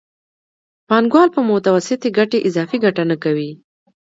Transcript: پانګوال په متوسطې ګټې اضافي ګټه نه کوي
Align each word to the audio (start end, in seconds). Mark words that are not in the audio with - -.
پانګوال 0.89 1.29
په 1.35 1.41
متوسطې 1.49 2.09
ګټې 2.17 2.39
اضافي 2.47 2.77
ګټه 2.85 3.03
نه 3.11 3.15
کوي 3.23 3.51